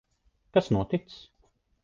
[0.57, 1.21] Kas noticis?